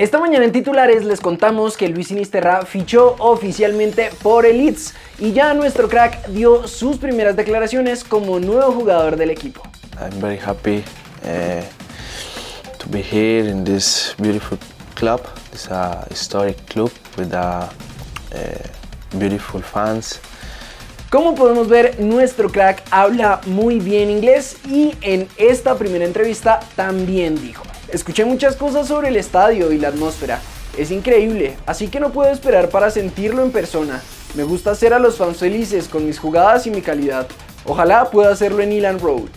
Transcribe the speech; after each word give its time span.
Esta 0.00 0.18
mañana 0.18 0.46
en 0.46 0.52
titulares 0.52 1.04
les 1.04 1.20
contamos 1.20 1.76
que 1.76 1.86
Luis 1.86 2.08
Sinisterra 2.08 2.64
fichó 2.64 3.16
oficialmente 3.18 4.08
por 4.22 4.46
el 4.46 4.56
Leeds 4.56 4.94
y 5.18 5.32
ya 5.32 5.52
nuestro 5.52 5.90
crack 5.90 6.26
dio 6.28 6.66
sus 6.66 6.96
primeras 6.96 7.36
declaraciones 7.36 8.02
como 8.02 8.40
nuevo 8.40 8.72
jugador 8.72 9.16
del 9.16 9.28
equipo. 9.28 9.62
I'm 10.00 10.18
very 10.18 10.38
happy 10.38 10.82
uh, 11.22 11.60
to 12.78 12.88
be 12.88 13.02
here 13.02 13.46
in 13.46 13.62
this 13.62 14.14
beautiful 14.16 14.56
club. 14.94 15.20
It's 15.52 15.70
a 15.70 16.06
historic 16.08 16.56
club 16.64 16.90
with 17.18 17.34
a, 17.34 17.68
uh, 18.32 19.18
beautiful 19.18 19.60
fans. 19.60 20.18
Como 21.10 21.34
podemos 21.34 21.68
ver, 21.68 22.00
nuestro 22.00 22.48
crack 22.48 22.82
habla 22.90 23.42
muy 23.44 23.80
bien 23.80 24.08
inglés 24.08 24.56
y 24.66 24.94
en 25.02 25.28
esta 25.36 25.74
primera 25.74 26.06
entrevista 26.06 26.60
también 26.74 27.38
dijo. 27.38 27.64
Escuché 27.92 28.24
muchas 28.24 28.54
cosas 28.54 28.86
sobre 28.86 29.08
el 29.08 29.16
estadio 29.16 29.72
y 29.72 29.78
la 29.78 29.88
atmósfera. 29.88 30.40
Es 30.78 30.92
increíble, 30.92 31.56
así 31.66 31.88
que 31.88 31.98
no 31.98 32.12
puedo 32.12 32.30
esperar 32.30 32.68
para 32.68 32.90
sentirlo 32.90 33.42
en 33.42 33.50
persona. 33.50 34.00
Me 34.34 34.44
gusta 34.44 34.70
hacer 34.70 34.94
a 34.94 35.00
los 35.00 35.16
fans 35.16 35.38
felices 35.38 35.88
con 35.88 36.06
mis 36.06 36.18
jugadas 36.18 36.66
y 36.66 36.70
mi 36.70 36.82
calidad. 36.82 37.26
Ojalá 37.64 38.08
pueda 38.10 38.30
hacerlo 38.30 38.62
en 38.62 38.72
Elan 38.72 39.00
Road. 39.00 39.28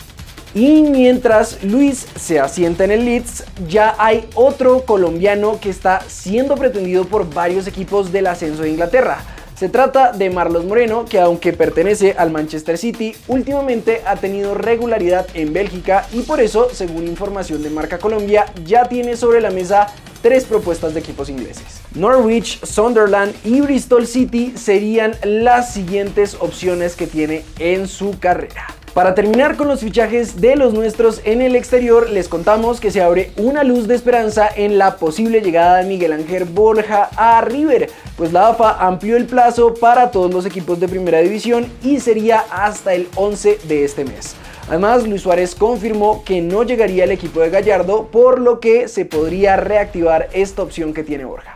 Y 0.54 0.82
mientras 0.82 1.64
Luis 1.64 2.06
se 2.14 2.38
asienta 2.38 2.84
en 2.84 2.92
el 2.92 3.04
Leeds, 3.04 3.42
ya 3.68 3.96
hay 3.98 4.28
otro 4.36 4.84
colombiano 4.84 5.58
que 5.60 5.68
está 5.68 6.00
siendo 6.06 6.54
pretendido 6.54 7.06
por 7.06 7.28
varios 7.34 7.66
equipos 7.66 8.12
del 8.12 8.28
ascenso 8.28 8.62
de 8.62 8.70
Inglaterra. 8.70 9.18
Se 9.54 9.68
trata 9.68 10.10
de 10.10 10.30
Marlos 10.30 10.64
Moreno, 10.64 11.04
que 11.04 11.20
aunque 11.20 11.52
pertenece 11.52 12.16
al 12.18 12.32
Manchester 12.32 12.76
City, 12.76 13.14
últimamente 13.28 14.02
ha 14.04 14.16
tenido 14.16 14.54
regularidad 14.54 15.28
en 15.34 15.52
Bélgica 15.52 16.08
y 16.12 16.22
por 16.22 16.40
eso, 16.40 16.70
según 16.72 17.06
información 17.06 17.62
de 17.62 17.70
Marca 17.70 17.98
Colombia, 17.98 18.46
ya 18.64 18.88
tiene 18.88 19.16
sobre 19.16 19.40
la 19.40 19.50
mesa 19.50 19.86
tres 20.22 20.44
propuestas 20.44 20.92
de 20.92 21.00
equipos 21.00 21.28
ingleses. 21.28 21.82
Norwich, 21.94 22.64
Sunderland 22.64 23.32
y 23.44 23.60
Bristol 23.60 24.08
City 24.08 24.54
serían 24.56 25.14
las 25.22 25.72
siguientes 25.72 26.36
opciones 26.40 26.96
que 26.96 27.06
tiene 27.06 27.44
en 27.60 27.86
su 27.86 28.18
carrera. 28.18 28.66
Para 28.94 29.16
terminar 29.16 29.56
con 29.56 29.66
los 29.66 29.80
fichajes 29.80 30.40
de 30.40 30.54
los 30.54 30.72
nuestros 30.72 31.20
en 31.24 31.42
el 31.42 31.56
exterior, 31.56 32.08
les 32.08 32.28
contamos 32.28 32.78
que 32.78 32.92
se 32.92 33.02
abre 33.02 33.32
una 33.36 33.64
luz 33.64 33.88
de 33.88 33.96
esperanza 33.96 34.48
en 34.54 34.78
la 34.78 34.98
posible 34.98 35.40
llegada 35.40 35.78
de 35.78 35.88
Miguel 35.88 36.12
Ángel 36.12 36.44
Borja 36.44 37.10
a 37.16 37.40
River, 37.40 37.90
pues 38.16 38.32
la 38.32 38.50
AFA 38.50 38.86
amplió 38.86 39.16
el 39.16 39.26
plazo 39.26 39.74
para 39.74 40.12
todos 40.12 40.32
los 40.32 40.46
equipos 40.46 40.78
de 40.78 40.86
primera 40.86 41.18
división 41.18 41.66
y 41.82 41.98
sería 41.98 42.44
hasta 42.52 42.94
el 42.94 43.08
11 43.16 43.58
de 43.66 43.84
este 43.84 44.04
mes. 44.04 44.36
Además, 44.68 45.04
Luis 45.08 45.22
Suárez 45.22 45.56
confirmó 45.56 46.22
que 46.24 46.40
no 46.40 46.62
llegaría 46.62 47.02
al 47.02 47.10
equipo 47.10 47.40
de 47.40 47.50
Gallardo, 47.50 48.06
por 48.12 48.40
lo 48.40 48.60
que 48.60 48.86
se 48.86 49.04
podría 49.04 49.56
reactivar 49.56 50.28
esta 50.32 50.62
opción 50.62 50.94
que 50.94 51.02
tiene 51.02 51.24
Borja. 51.24 51.53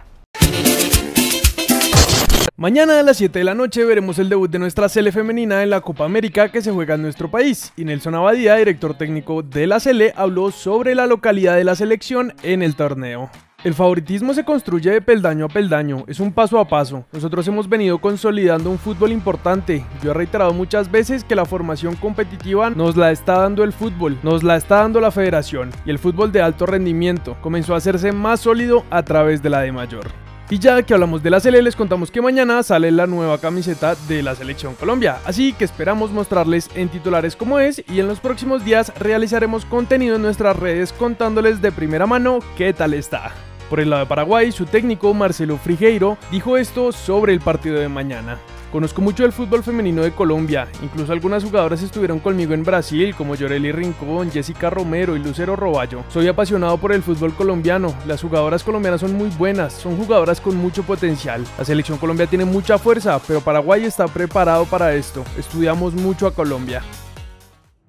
Mañana 2.60 2.98
a 2.98 3.04
las 3.04 3.18
7 3.18 3.38
de 3.38 3.44
la 3.44 3.54
noche 3.54 3.84
veremos 3.84 4.18
el 4.18 4.28
debut 4.28 4.50
de 4.50 4.58
nuestra 4.58 4.88
Sele 4.88 5.12
femenina 5.12 5.62
en 5.62 5.70
la 5.70 5.80
Copa 5.80 6.04
América 6.04 6.48
que 6.48 6.60
se 6.60 6.72
juega 6.72 6.96
en 6.96 7.02
nuestro 7.02 7.30
país. 7.30 7.72
Y 7.76 7.84
Nelson 7.84 8.16
Abadía, 8.16 8.56
director 8.56 8.98
técnico 8.98 9.44
de 9.44 9.68
la 9.68 9.78
Sele, 9.78 10.12
habló 10.16 10.50
sobre 10.50 10.96
la 10.96 11.06
localidad 11.06 11.54
de 11.54 11.62
la 11.62 11.76
selección 11.76 12.34
en 12.42 12.64
el 12.64 12.74
torneo. 12.74 13.30
El 13.62 13.74
favoritismo 13.74 14.34
se 14.34 14.44
construye 14.44 14.90
de 14.90 15.00
peldaño 15.00 15.44
a 15.44 15.48
peldaño, 15.48 16.02
es 16.08 16.18
un 16.18 16.32
paso 16.32 16.58
a 16.58 16.66
paso. 16.66 17.04
Nosotros 17.12 17.46
hemos 17.46 17.68
venido 17.68 17.98
consolidando 17.98 18.70
un 18.70 18.78
fútbol 18.80 19.12
importante. 19.12 19.84
Yo 20.02 20.10
he 20.10 20.14
reiterado 20.14 20.52
muchas 20.52 20.90
veces 20.90 21.22
que 21.22 21.36
la 21.36 21.44
formación 21.44 21.94
competitiva 21.94 22.70
nos 22.70 22.96
la 22.96 23.12
está 23.12 23.38
dando 23.38 23.62
el 23.62 23.72
fútbol, 23.72 24.18
nos 24.24 24.42
la 24.42 24.56
está 24.56 24.78
dando 24.78 25.00
la 25.00 25.12
federación 25.12 25.70
y 25.86 25.90
el 25.90 26.00
fútbol 26.00 26.32
de 26.32 26.42
alto 26.42 26.66
rendimiento 26.66 27.36
comenzó 27.40 27.74
a 27.74 27.76
hacerse 27.76 28.10
más 28.10 28.40
sólido 28.40 28.84
a 28.90 29.04
través 29.04 29.44
de 29.44 29.50
la 29.50 29.60
de 29.60 29.70
mayor. 29.70 30.27
Y 30.50 30.58
ya 30.58 30.82
que 30.82 30.94
hablamos 30.94 31.22
de 31.22 31.28
la 31.28 31.41
Sele, 31.41 31.60
les 31.60 31.77
contamos 31.77 32.10
que 32.10 32.22
mañana 32.22 32.62
sale 32.62 32.91
la 32.91 33.06
nueva 33.06 33.36
camiseta 33.36 33.96
de 34.08 34.22
la 34.22 34.34
Selección 34.34 34.74
Colombia, 34.77 35.18
así 35.27 35.52
que 35.52 35.66
esperamos 35.66 36.10
mostrarles 36.10 36.70
en 36.74 36.88
titulares 36.88 37.36
cómo 37.36 37.59
es 37.59 37.84
y 37.86 38.00
en 38.00 38.09
los 38.09 38.19
próximos 38.20 38.64
días 38.64 38.91
realizaremos 38.98 39.66
contenido 39.66 40.16
en 40.16 40.22
nuestras 40.22 40.56
redes 40.56 40.94
contándoles 40.94 41.60
de 41.60 41.70
primera 41.70 42.06
mano 42.06 42.38
qué 42.56 42.72
tal 42.72 42.94
está. 42.94 43.32
Por 43.69 43.78
el 43.78 43.91
lado 43.91 44.04
de 44.04 44.09
Paraguay, 44.09 44.50
su 44.50 44.64
técnico 44.64 45.12
Marcelo 45.12 45.59
Frigeiro 45.59 46.16
dijo 46.31 46.56
esto 46.56 46.92
sobre 46.92 47.34
el 47.34 47.41
partido 47.41 47.78
de 47.78 47.91
mañana. 47.91 48.38
Conozco 48.72 49.00
mucho 49.00 49.24
el 49.24 49.32
fútbol 49.32 49.62
femenino 49.62 50.02
de 50.02 50.12
Colombia, 50.12 50.68
incluso 50.82 51.12
algunas 51.12 51.42
jugadoras 51.42 51.82
estuvieron 51.82 52.18
conmigo 52.18 52.52
en 52.52 52.64
Brasil, 52.64 53.14
como 53.16 53.34
Yoreli 53.34 53.72
Rincón, 53.72 54.30
Jessica 54.30 54.68
Romero 54.68 55.16
y 55.16 55.20
Lucero 55.20 55.56
Roballo. 55.56 56.04
Soy 56.08 56.28
apasionado 56.28 56.76
por 56.76 56.92
el 56.92 57.02
fútbol 57.02 57.34
colombiano, 57.34 57.94
las 58.06 58.20
jugadoras 58.20 58.62
colombianas 58.62 59.00
son 59.00 59.14
muy 59.14 59.30
buenas, 59.30 59.72
son 59.72 59.96
jugadoras 59.96 60.40
con 60.42 60.56
mucho 60.56 60.82
potencial. 60.82 61.46
La 61.56 61.64
selección 61.64 61.96
Colombia 61.96 62.26
tiene 62.26 62.44
mucha 62.44 62.76
fuerza, 62.76 63.18
pero 63.26 63.40
Paraguay 63.40 63.84
está 63.84 64.06
preparado 64.06 64.66
para 64.66 64.94
esto. 64.94 65.24
Estudiamos 65.38 65.94
mucho 65.94 66.26
a 66.26 66.34
Colombia. 66.34 66.82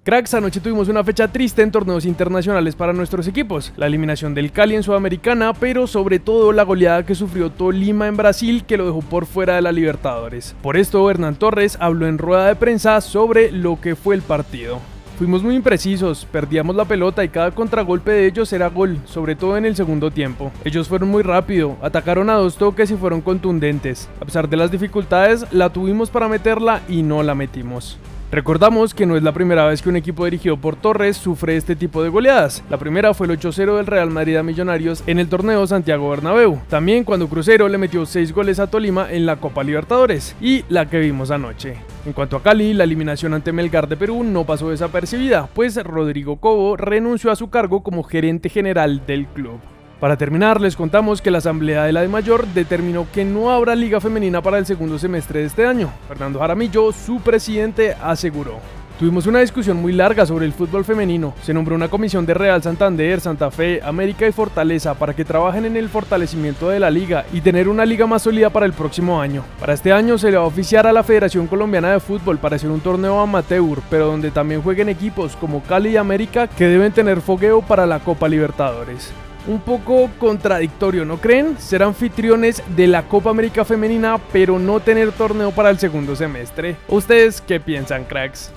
Cracks, 0.02 0.32
anoche 0.32 0.60
tuvimos 0.60 0.88
una 0.88 1.04
fecha 1.04 1.28
triste 1.28 1.60
en 1.60 1.70
torneos 1.70 2.06
internacionales 2.06 2.74
para 2.74 2.94
nuestros 2.94 3.28
equipos, 3.28 3.70
la 3.76 3.86
eliminación 3.86 4.34
del 4.34 4.50
Cali 4.50 4.74
en 4.74 4.82
Sudamericana, 4.82 5.52
pero 5.52 5.86
sobre 5.86 6.18
todo 6.18 6.52
la 6.52 6.62
goleada 6.62 7.04
que 7.04 7.14
sufrió 7.14 7.50
Tolima 7.50 8.06
en 8.08 8.16
Brasil 8.16 8.64
que 8.64 8.78
lo 8.78 8.86
dejó 8.86 9.02
por 9.02 9.26
fuera 9.26 9.56
de 9.56 9.62
la 9.62 9.72
Libertadores. 9.72 10.56
Por 10.62 10.78
esto, 10.78 11.10
Hernán 11.10 11.36
Torres 11.36 11.76
habló 11.80 12.06
en 12.06 12.16
rueda 12.16 12.46
de 12.46 12.56
prensa 12.56 13.02
sobre 13.02 13.52
lo 13.52 13.78
que 13.78 13.94
fue 13.94 14.14
el 14.14 14.22
partido. 14.22 14.78
Fuimos 15.18 15.42
muy 15.42 15.54
imprecisos, 15.54 16.26
perdíamos 16.32 16.76
la 16.76 16.86
pelota 16.86 17.22
y 17.22 17.28
cada 17.28 17.50
contragolpe 17.50 18.10
de 18.10 18.26
ellos 18.26 18.54
era 18.54 18.70
gol, 18.70 18.96
sobre 19.04 19.36
todo 19.36 19.58
en 19.58 19.66
el 19.66 19.76
segundo 19.76 20.10
tiempo. 20.10 20.50
Ellos 20.64 20.88
fueron 20.88 21.10
muy 21.10 21.22
rápido, 21.22 21.76
atacaron 21.82 22.30
a 22.30 22.36
dos 22.36 22.56
toques 22.56 22.90
y 22.90 22.96
fueron 22.96 23.20
contundentes. 23.20 24.08
A 24.18 24.24
pesar 24.24 24.48
de 24.48 24.56
las 24.56 24.70
dificultades, 24.70 25.44
la 25.52 25.68
tuvimos 25.68 26.08
para 26.08 26.26
meterla 26.26 26.80
y 26.88 27.02
no 27.02 27.22
la 27.22 27.34
metimos. 27.34 27.98
Recordamos 28.32 28.94
que 28.94 29.06
no 29.06 29.16
es 29.16 29.24
la 29.24 29.32
primera 29.32 29.66
vez 29.66 29.82
que 29.82 29.88
un 29.88 29.96
equipo 29.96 30.24
dirigido 30.24 30.56
por 30.56 30.76
Torres 30.76 31.16
sufre 31.16 31.56
este 31.56 31.74
tipo 31.74 32.00
de 32.00 32.10
goleadas. 32.10 32.62
La 32.70 32.78
primera 32.78 33.12
fue 33.12 33.26
el 33.26 33.36
8-0 33.36 33.76
del 33.76 33.86
Real 33.86 34.08
Madrid 34.10 34.36
a 34.36 34.44
Millonarios 34.44 35.02
en 35.08 35.18
el 35.18 35.28
torneo 35.28 35.66
Santiago 35.66 36.08
Bernabéu. 36.08 36.60
También 36.68 37.02
cuando 37.02 37.28
Crucero 37.28 37.68
le 37.68 37.76
metió 37.76 38.06
6 38.06 38.32
goles 38.32 38.60
a 38.60 38.68
Tolima 38.68 39.10
en 39.10 39.26
la 39.26 39.36
Copa 39.36 39.64
Libertadores 39.64 40.36
y 40.40 40.64
la 40.68 40.88
que 40.88 41.00
vimos 41.00 41.32
anoche. 41.32 41.74
En 42.06 42.12
cuanto 42.12 42.36
a 42.36 42.42
Cali, 42.44 42.72
la 42.72 42.84
eliminación 42.84 43.34
ante 43.34 43.50
Melgar 43.50 43.88
de 43.88 43.96
Perú 43.96 44.22
no 44.22 44.44
pasó 44.44 44.70
desapercibida, 44.70 45.48
pues 45.52 45.82
Rodrigo 45.82 46.36
Cobo 46.36 46.76
renunció 46.76 47.32
a 47.32 47.36
su 47.36 47.50
cargo 47.50 47.82
como 47.82 48.04
gerente 48.04 48.48
general 48.48 49.04
del 49.06 49.26
club. 49.26 49.58
Para 50.00 50.16
terminar, 50.16 50.62
les 50.62 50.76
contamos 50.76 51.20
que 51.20 51.30
la 51.30 51.38
Asamblea 51.38 51.84
de 51.84 51.92
la 51.92 52.00
de 52.00 52.08
Mayor 52.08 52.46
determinó 52.46 53.06
que 53.12 53.22
no 53.22 53.50
habrá 53.50 53.74
liga 53.74 54.00
femenina 54.00 54.40
para 54.40 54.56
el 54.56 54.64
segundo 54.64 54.98
semestre 54.98 55.40
de 55.40 55.46
este 55.46 55.66
año. 55.66 55.92
Fernando 56.08 56.38
Jaramillo, 56.38 56.90
su 56.92 57.20
presidente, 57.20 57.94
aseguró. 58.02 58.60
Tuvimos 58.98 59.26
una 59.26 59.40
discusión 59.40 59.76
muy 59.76 59.92
larga 59.92 60.24
sobre 60.24 60.46
el 60.46 60.54
fútbol 60.54 60.86
femenino. 60.86 61.34
Se 61.42 61.52
nombró 61.52 61.74
una 61.74 61.88
comisión 61.88 62.24
de 62.24 62.32
Real 62.32 62.62
Santander, 62.62 63.20
Santa 63.20 63.50
Fe, 63.50 63.80
América 63.82 64.26
y 64.26 64.32
Fortaleza 64.32 64.94
para 64.94 65.12
que 65.12 65.24
trabajen 65.24 65.66
en 65.66 65.76
el 65.76 65.90
fortalecimiento 65.90 66.70
de 66.70 66.80
la 66.80 66.90
liga 66.90 67.26
y 67.30 67.42
tener 67.42 67.68
una 67.68 67.84
liga 67.84 68.06
más 68.06 68.22
sólida 68.22 68.48
para 68.48 68.64
el 68.64 68.72
próximo 68.72 69.20
año. 69.20 69.44
Para 69.58 69.74
este 69.74 69.92
año 69.92 70.16
se 70.16 70.30
le 70.30 70.38
va 70.38 70.44
a 70.44 70.46
oficiar 70.46 70.86
a 70.86 70.94
la 70.94 71.02
Federación 71.02 71.46
Colombiana 71.46 71.92
de 71.92 72.00
Fútbol 72.00 72.38
para 72.38 72.56
hacer 72.56 72.70
un 72.70 72.80
torneo 72.80 73.20
amateur, 73.20 73.80
pero 73.90 74.06
donde 74.06 74.30
también 74.30 74.62
jueguen 74.62 74.88
equipos 74.88 75.36
como 75.36 75.62
Cali 75.62 75.90
y 75.90 75.96
América 75.98 76.46
que 76.46 76.66
deben 76.66 76.92
tener 76.92 77.20
fogueo 77.20 77.60
para 77.60 77.84
la 77.84 78.00
Copa 78.00 78.28
Libertadores 78.28 79.12
un 79.46 79.60
poco 79.60 80.10
contradictorio, 80.18 81.04
¿no 81.04 81.20
creen? 81.20 81.56
Ser 81.58 81.82
anfitriones 81.82 82.62
de 82.76 82.86
la 82.86 83.08
Copa 83.08 83.30
América 83.30 83.64
Femenina, 83.64 84.18
pero 84.32 84.58
no 84.58 84.80
tener 84.80 85.12
torneo 85.12 85.50
para 85.50 85.70
el 85.70 85.78
segundo 85.78 86.16
semestre. 86.16 86.76
¿Ustedes 86.88 87.40
qué 87.40 87.60
piensan, 87.60 88.04
cracks? 88.04 88.50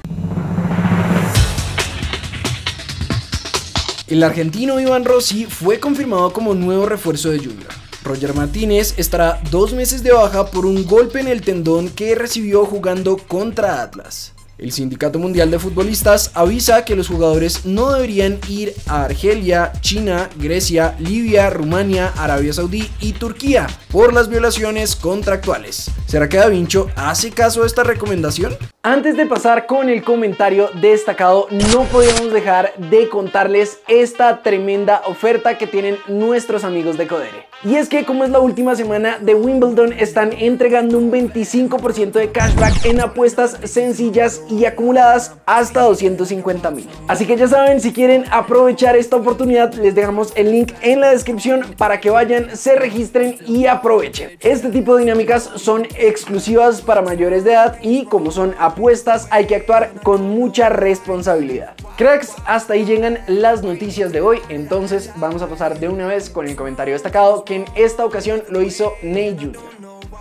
El 4.07 4.21
argentino 4.23 4.79
Iván 4.79 5.05
Rossi 5.05 5.45
fue 5.45 5.79
confirmado 5.79 6.33
como 6.33 6.53
nuevo 6.53 6.85
refuerzo 6.85 7.31
de 7.31 7.39
Junior. 7.39 7.71
Roger 8.03 8.33
Martínez 8.33 8.93
estará 8.97 9.39
dos 9.49 9.73
meses 9.73 10.03
de 10.03 10.11
baja 10.11 10.47
por 10.47 10.65
un 10.65 10.85
golpe 10.85 11.21
en 11.21 11.29
el 11.29 11.41
tendón 11.41 11.89
que 11.89 12.13
recibió 12.13 12.65
jugando 12.65 13.17
contra 13.17 13.81
Atlas. 13.81 14.33
El 14.63 14.71
Sindicato 14.71 15.19
Mundial 15.19 15.51
de 15.51 15.59
Futbolistas 15.59 16.31
avisa 16.35 16.85
que 16.85 16.95
los 16.95 17.09
jugadores 17.09 17.65
no 17.65 17.91
deberían 17.91 18.39
ir 18.47 18.73
a 18.87 19.03
Argelia, 19.03 19.73
China, 19.81 20.29
Grecia, 20.37 20.95
Libia, 20.99 21.49
Rumania, 21.49 22.13
Arabia 22.15 22.53
Saudí 22.53 22.89
y 23.01 23.11
Turquía 23.11 23.67
por 23.93 24.11
las 24.11 24.27
violaciones 24.27 24.95
contractuales. 24.95 25.91
¿Será 26.07 26.27
que 26.27 26.37
Da 26.37 26.47
Vincho 26.47 26.89
hace 26.95 27.29
caso 27.29 27.61
a 27.61 27.67
esta 27.67 27.83
recomendación? 27.83 28.57
Antes 28.81 29.15
de 29.15 29.25
pasar 29.25 29.65
con 29.65 29.87
el 29.87 30.03
comentario 30.03 30.69
destacado, 30.81 31.47
no 31.71 31.83
podemos 31.83 32.33
dejar 32.33 32.73
de 32.75 33.07
contarles 33.07 33.79
esta 33.87 34.41
tremenda 34.41 35.03
oferta 35.05 35.57
que 35.57 35.67
tienen 35.67 35.97
nuestros 36.07 36.65
amigos 36.65 36.97
de 36.97 37.07
Codere. 37.07 37.45
Y 37.63 37.75
es 37.75 37.87
que 37.87 38.03
como 38.03 38.25
es 38.25 38.29
la 38.29 38.41
última 38.41 38.75
semana 38.75 39.19
de 39.19 39.35
Wimbledon, 39.35 39.93
están 39.93 40.33
entregando 40.33 40.97
un 40.97 41.13
25% 41.13 42.11
de 42.11 42.29
cashback 42.33 42.85
en 42.85 42.99
apuestas 42.99 43.57
sencillas 43.63 44.41
y 44.49 44.65
acumuladas 44.65 45.35
hasta 45.45 45.83
250 45.83 46.71
mil. 46.71 46.89
Así 47.07 47.25
que 47.25 47.37
ya 47.37 47.47
saben, 47.47 47.79
si 47.79 47.93
quieren 47.93 48.25
aprovechar 48.31 48.97
esta 48.97 49.15
oportunidad, 49.15 49.73
les 49.75 49.95
dejamos 49.95 50.33
el 50.35 50.51
link 50.51 50.73
en 50.81 50.99
la 50.99 51.11
descripción 51.11 51.61
para 51.77 52.01
que 52.01 52.09
vayan, 52.09 52.57
se 52.57 52.75
registren 52.75 53.37
y 53.47 53.67
aprovechen. 53.83 54.37
Este 54.39 54.69
tipo 54.69 54.95
de 54.95 55.01
dinámicas 55.01 55.43
son 55.57 55.85
exclusivas 55.97 56.81
para 56.81 57.01
mayores 57.01 57.43
de 57.43 57.51
edad 57.51 57.77
y 57.81 58.05
como 58.05 58.31
son 58.31 58.55
apuestas 58.57 59.27
hay 59.29 59.45
que 59.45 59.57
actuar 59.57 59.91
con 60.03 60.21
mucha 60.29 60.69
responsabilidad. 60.69 61.75
Cracks, 61.97 62.33
hasta 62.45 62.73
ahí 62.73 62.85
llegan 62.85 63.19
las 63.27 63.61
noticias 63.61 64.13
de 64.13 64.21
hoy, 64.21 64.39
entonces 64.47 65.11
vamos 65.17 65.41
a 65.41 65.47
pasar 65.47 65.79
de 65.79 65.89
una 65.89 66.07
vez 66.07 66.29
con 66.29 66.47
el 66.47 66.55
comentario 66.55 66.93
destacado 66.93 67.43
que 67.43 67.55
en 67.55 67.65
esta 67.75 68.05
ocasión 68.05 68.41
lo 68.49 68.61
hizo 68.61 68.93
Ney 69.03 69.35
Jr. 69.37 69.61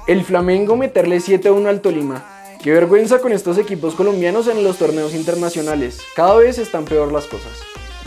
El 0.08 0.24
Flamengo 0.24 0.76
meterle 0.76 1.18
7-1 1.18 1.68
al 1.68 1.80
Tolima. 1.80 2.24
Qué 2.60 2.72
vergüenza 2.72 3.20
con 3.20 3.32
estos 3.32 3.58
equipos 3.58 3.94
colombianos 3.94 4.48
en 4.48 4.64
los 4.64 4.78
torneos 4.78 5.14
internacionales. 5.14 6.00
Cada 6.16 6.36
vez 6.36 6.58
están 6.58 6.84
peor 6.84 7.12
las 7.12 7.26
cosas. 7.26 7.52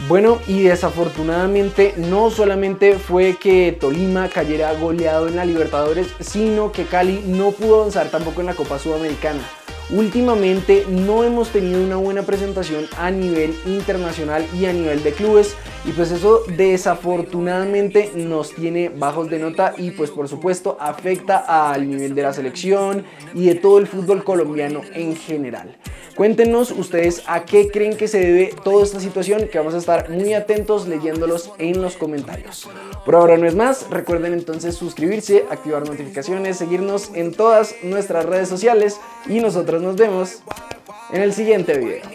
Bueno, 0.07 0.39
y 0.47 0.61
desafortunadamente 0.61 1.95
no 1.97 2.29
solamente 2.29 2.99
fue 2.99 3.37
que 3.37 3.71
Tolima 3.71 4.29
cayera 4.29 4.73
goleado 4.73 5.27
en 5.27 5.37
la 5.37 5.45
Libertadores, 5.45 6.07
sino 6.19 6.71
que 6.71 6.85
Cali 6.85 7.23
no 7.25 7.51
pudo 7.51 7.79
avanzar 7.79 8.09
tampoco 8.09 8.41
en 8.41 8.47
la 8.47 8.53
Copa 8.53 8.77
Sudamericana. 8.77 9.41
Últimamente 9.89 10.85
no 10.89 11.23
hemos 11.23 11.49
tenido 11.49 11.81
una 11.81 11.95
buena 11.95 12.23
presentación 12.23 12.85
a 12.97 13.09
nivel 13.09 13.55
internacional 13.65 14.45
y 14.53 14.65
a 14.65 14.73
nivel 14.73 15.01
de 15.01 15.13
clubes 15.13 15.55
y 15.87 15.91
pues 15.91 16.11
eso 16.11 16.41
desafortunadamente 16.57 18.11
nos 18.15 18.53
tiene 18.55 18.89
bajos 18.89 19.29
de 19.29 19.37
nota 19.37 19.75
y 19.77 19.91
pues 19.91 20.09
por 20.09 20.27
supuesto 20.27 20.77
afecta 20.79 21.37
al 21.71 21.87
nivel 21.87 22.15
de 22.15 22.23
la 22.23 22.33
selección 22.33 23.05
y 23.33 23.45
de 23.45 23.55
todo 23.55 23.77
el 23.77 23.87
fútbol 23.87 24.23
colombiano 24.23 24.81
en 24.93 25.15
general. 25.15 25.75
Cuéntenos 26.15 26.71
ustedes 26.71 27.23
a 27.27 27.43
qué 27.43 27.69
creen 27.69 27.97
que 27.97 28.07
se 28.07 28.19
debe 28.19 28.53
toda 28.63 28.83
esta 28.83 29.01
situación, 29.01 29.49
que 29.49 29.57
vamos 29.57 29.73
a 29.73 29.79
estar 29.79 30.09
muy 30.09 30.33
atentos 30.33 30.87
leyéndolos 30.87 31.51
en 31.59 31.81
los 31.81 31.97
comentarios. 31.97 32.69
Por 33.03 33.15
ahora 33.15 33.37
no 33.37 33.45
es 33.45 33.53
más, 33.53 33.89
recuerden 33.89 34.33
entonces 34.33 34.75
suscribirse, 34.75 35.45
activar 35.51 35.87
notificaciones, 35.87 36.57
seguirnos 36.57 37.11
en 37.13 37.33
todas 37.33 37.75
nuestras 37.83 38.25
redes 38.25 38.47
sociales 38.47 38.99
y 39.27 39.41
nosotros 39.41 39.81
nos 39.81 39.97
vemos 39.97 40.41
en 41.11 41.21
el 41.21 41.33
siguiente 41.33 41.77
video. 41.77 42.05